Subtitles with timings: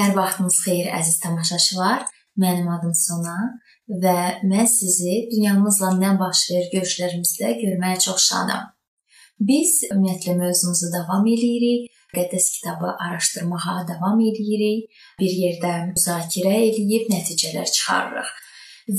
[0.00, 2.06] Hər vaxtınız xeyir əziz tamaşaçılar.
[2.40, 3.36] Mənim adım Sona
[4.02, 4.14] və
[4.48, 8.70] mən sizi dünyamızla nə baş verir görüşlərimizdə görməyə çox şadam.
[9.50, 11.90] Biz ümumiyyətlə mövzumuzu davam eləyirik.
[12.10, 14.88] Müqəddəs kitabı araşdırmağa davam eləyirik.
[15.20, 18.30] Bir yerdə müzakirə eləyib nəticələr çıxarırıq.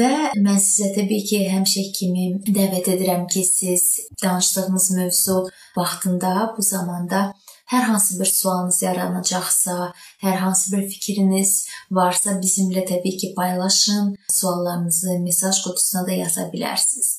[0.00, 0.12] Və
[0.46, 2.24] mən sizə təbii ki, həmişə kimi
[2.58, 3.84] dəvət edirəm ki, siz
[4.22, 5.38] danışdığınız mövzu
[5.76, 7.22] vaxtında, bu zamanda
[7.68, 9.92] Hər hansı bir sualınız yaranacaqsa,
[10.24, 14.14] hər hansı bir fikriniz varsa bizimlə təbii ki, paylaşın.
[14.32, 17.10] Suallarınızı mesaj qutusuna da yaza bilərsiniz.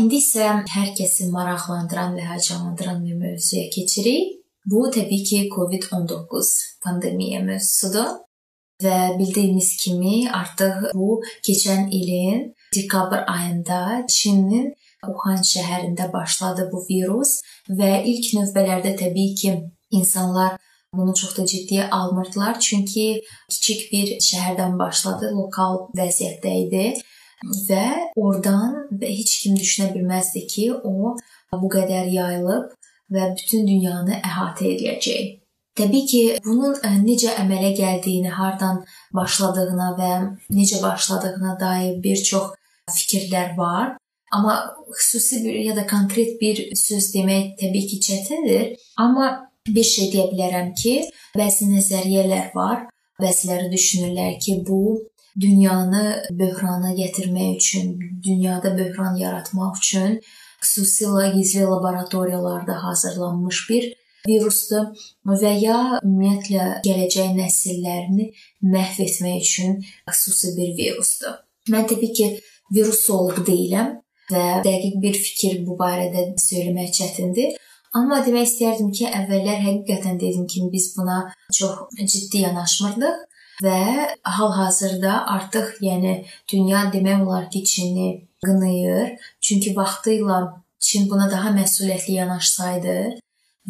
[0.00, 4.34] İndi isə hər kəsi maraqlandıran və həyəcanlandıran bir mövzuya keçirik.
[4.66, 6.50] Bu təbii ki, COVID-19
[6.84, 8.10] pandemiya mövzusudur.
[8.82, 12.42] Və bildiyimiz kimi artıq bu keçən ilin
[12.74, 14.74] dekabr ayında Çinin
[15.06, 17.38] Wuhan şəhərində başladı bu virus
[17.78, 19.54] və ilk növbələrdə təbii ki,
[19.90, 20.56] İnsanlar
[20.92, 26.86] bunu çox da ciddiyə almırdılar, çünki kiçik bir şəhərdən başladı, lokal vəziyyətdə idi
[27.68, 31.16] və oradan heç kim düşünə bilməzdi ki, o
[31.52, 32.70] bu qədər yayılıb
[33.12, 35.34] və bütün dünyanı əhatə edəcək.
[35.76, 38.78] Təbii ki, bunun e, necə əmələ gəldiyini, hardan
[39.14, 40.12] başladığına və
[40.56, 42.54] necə başladığına dair bir çox
[42.88, 43.96] fikirlər var.
[44.32, 44.54] Amma
[44.96, 48.72] xüsusi bir ya da konkret bir söz demək təbii ki, çətindir.
[48.96, 49.28] Amma
[49.68, 50.94] bir şey deyə bilərəm ki,
[51.38, 52.86] bəzi nəzəriyyələr var.
[53.20, 54.80] Bəziləri düşünürlər ki, bu
[55.40, 57.94] dünyanı böhrana gətirmək üçün,
[58.24, 60.18] dünyada böhran yaratmaq üçün
[60.64, 63.92] xüsusilə gizli laboratoriyalarda hazırlanmış bir
[64.28, 64.86] virusdur
[65.42, 68.30] və ya ümumiyyətlə gələcək nəsillərini
[68.72, 69.78] məhv etmək üçün
[70.10, 71.36] xüsusi bir virusdur.
[71.70, 72.28] Mən təbii ki,
[72.74, 73.94] virusoloq deyiləm
[74.32, 77.54] və dəqiq bir fikir bu barədə söyləmək çətindir.
[77.94, 81.18] Amma demək istərdim ki, əvvəllər həqiqətən dediyim kimi biz buna
[81.58, 83.16] çox ciddi yanaşmırdıq
[83.64, 83.80] və
[84.36, 86.14] hal-hazırda artıq, yəni
[86.52, 88.08] dünya demək olar ki, Çini
[88.44, 89.12] qınayır.
[89.40, 90.40] Çünki vaxtıyla
[90.78, 92.96] Çin buna daha məsuliyyətli yanaşsaydı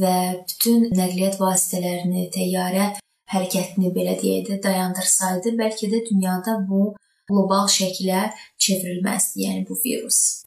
[0.00, 0.16] və
[0.48, 2.88] bütün nəqliyyat vasitələrini, təyyarə
[3.32, 6.96] hərəkətini belə deyək də dayandırsaydı, bəlkə də dünyada bu
[7.28, 8.28] qlobal şəklə
[8.58, 10.44] çevrilməzdi, yəni bu virus.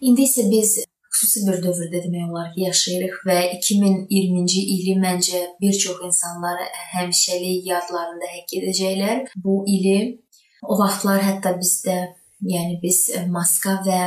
[0.00, 0.78] İndi isə biz
[1.14, 6.66] xüsusi bir dövrdə demək olar ki, yaşayırıq və 2020-ci ili məncə bir çox insanları
[6.96, 9.24] həmişəlik yadlarında həkk edəcəklər.
[9.44, 9.96] Bu ili
[10.62, 11.96] o vaxtlar hətta bizdə,
[12.54, 14.00] yəni biz maska və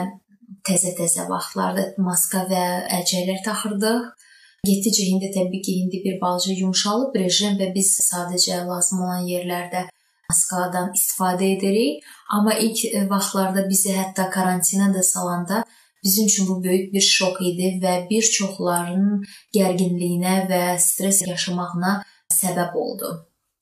[0.67, 2.63] təzə-təzə vaxtlarda maska və
[2.99, 4.07] əlcəklər taxırdıq.
[4.67, 9.85] Getdikcə indi təbii ki, indi bir balaca yumşalıb rejim və biz sadəcə lazım olan yerlərdə
[10.27, 12.03] maskadan istifadə edirik.
[12.35, 15.63] Amma ilk vaxtlarda bizi hətta karantinə də salanda
[16.03, 19.25] Bizim üçün bu böyük bir şok idi və bir çoxlarının
[19.55, 21.93] gərginliyinə və stres yaşamağına
[22.33, 23.13] səbəb oldu.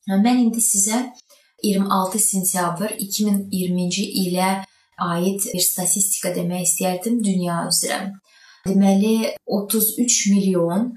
[0.09, 1.01] Mən indi sizə
[1.63, 4.50] 26 sentyabr 2020-ci ilə
[5.01, 8.00] aid bir statistika demək istərdim dünya üzrə.
[8.68, 10.91] Deməli 33 milyon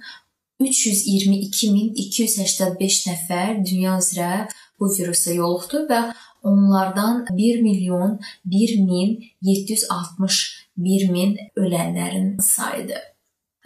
[0.61, 4.49] 322 min 285 nəfər dünya üzrə
[4.81, 6.01] bu virusa yoluxdu və
[6.43, 13.05] onlardan 1 milyon 1 min 760 1 min ölənlərin sayıdır.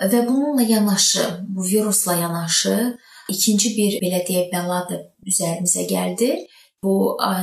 [0.01, 6.31] Və bununla yanaşı, bu virusla yanaşı ikinci bir belə deyək bəla da üzərimizə gəldi.
[6.83, 6.95] Bu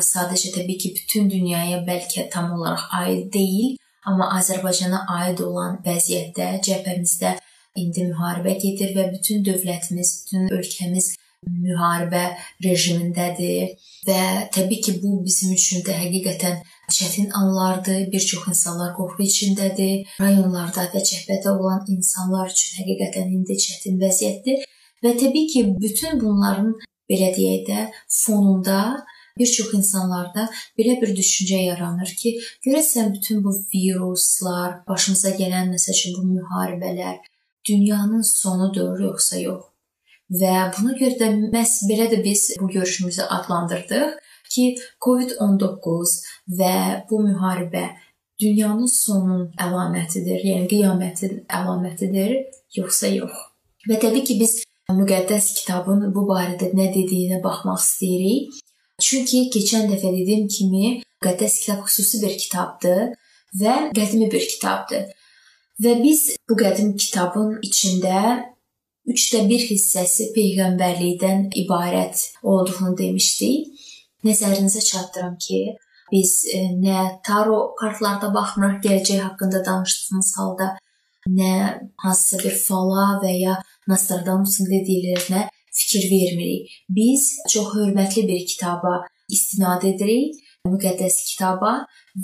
[0.03, 6.49] sadəcə təbii ki, bütün dünyaya bəlkə tam olaraq aid deyil, amma Azərbaycana aid olan vəziyyətdə
[6.65, 7.37] cəbhəmizdə
[7.79, 11.13] indi müharibə gedir və bütün dövlətimiz, bütün ölkəmiz
[11.47, 12.23] müharibə
[12.63, 13.75] rejimindədir
[14.07, 14.21] və
[14.55, 16.59] təbii ki, bu bizim üçün də həqiqətən
[16.97, 18.01] çətin anlardır.
[18.11, 20.07] Bir çox insanlar qorxu içindədir.
[20.21, 24.65] Rayonlarda və cəbhədə olan insanlar üçün həqiqətən indi çətin vəziyyətdir
[25.03, 26.75] və təbii ki, bütün bunların
[27.09, 28.81] belə deyək də fonunda
[29.39, 32.35] bir çox insanlarda belə bir düşüncə yaranır ki,
[32.65, 37.19] görəsən bütün bu viruslar, başımıza gələn məsələn bu müharibələr
[37.69, 39.69] dünyanın sonudur yoxsa yox?
[40.29, 44.19] Və buna görə də məhz belə də biz bu görüşümüzü adlandırdıq
[44.53, 44.65] ki,
[45.01, 46.15] COVID-19
[46.59, 46.75] və
[47.09, 47.89] bu müharibə
[48.41, 52.35] dünyanın sonunun əlamətidir, yəni qiyamətin əlamətidir,
[52.77, 53.35] yoxsa yox.
[53.89, 54.55] Və təbii ki, biz
[54.89, 58.59] müqəddəs kitabın bu barədə nə dediyinə baxmaq istəyirik.
[59.01, 63.01] Çünki keçən dəfə dediyim kimi, müqəddəs kitab xüsusi bir kitabdır
[63.61, 65.09] və qədimi bir kitabdır.
[65.83, 68.19] Və biz bu qədim kitabın içində
[69.13, 73.85] üçdə bir hissəsi peyğəmbərlikdən ibarət olduğunu demişdik.
[74.25, 75.59] Nəzərinizə çatdırım ki,
[76.11, 80.67] biz e, nə taro kartlarda baxmırıq gələcək haqqında danışdığımız halda,
[81.27, 81.53] nə
[82.03, 83.55] hansısa bir fala və ya
[83.89, 86.75] Nostradamusun dediklərinə fikir vermirik.
[86.89, 88.99] Biz çox hörmətli bir kitaba
[89.31, 91.71] istinad edirik, müqəddəs kitaba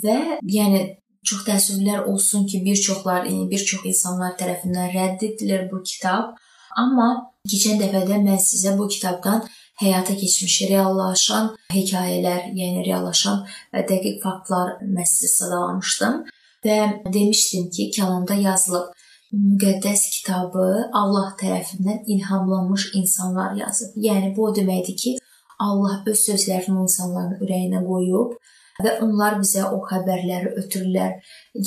[0.04, 0.18] və
[0.56, 0.82] yəni
[1.26, 6.36] çox təəssüflər olsun ki, bir çoxlar, bir çox insanlar tərəfindən rədd edilir bu kitab.
[6.82, 7.08] Amma
[7.50, 9.44] keçən dəfədə mən sizə bu kitabdan
[9.80, 13.44] həyata keçmiş, reallaşan hekayələr, yəni reallaşan
[13.90, 16.22] dəqiq faktlar məsələ sadalamışdım
[16.66, 16.78] və
[17.14, 18.92] demişdim ki, kəlanda yazılıb
[19.36, 20.66] müqəddəs kitabı
[21.00, 23.96] Allah tərəfindən ilhamlanmış insanlar yazıb.
[24.08, 25.16] Yəni bu o deməkdir ki,
[25.58, 28.36] Allah öz sözlərini insanların ürəyinə qoyub
[28.84, 31.16] və onlar bizə o xəbərləri ötürürlər.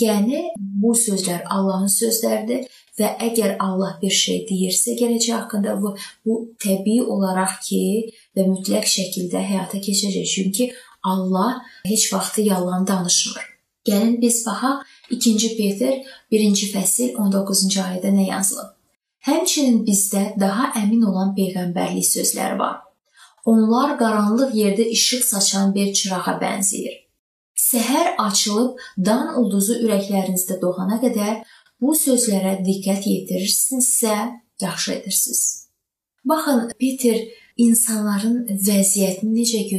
[0.01, 0.43] Yəni
[0.81, 2.67] bu sözlər Allahın sözləridir
[2.99, 7.83] və əgər Allah bir şey deyirsə gələcək haqqında bu, bu təbii olaraq ki
[8.35, 10.27] və mütləq şəkildə həyata keçəcək.
[10.35, 10.71] Çünki
[11.03, 13.45] Allah heç vaxt yalan danışmır.
[13.87, 15.95] Gəlin biz baxaq 2 Peter
[16.31, 18.75] 1-ci fəsil 19-cu ayədə nə yazılıb?
[19.27, 22.77] Həmçinin bizdə daha əmin olan peyğəmbərlik sözləri var.
[23.45, 26.95] Onlar qaranlıq yerdə işıq saçan bir çırağa bənzəyir.
[27.69, 31.41] Səhər açılıb dan ulduzu ürəklərinizdə doğana qədər
[31.81, 34.15] bu sözlərə diqqət yetirirsinizsə,
[34.61, 35.43] yaxşı edirsiniz.
[36.25, 37.19] Baxın, Peter
[37.57, 39.77] insanların vəziyyətini necə görür?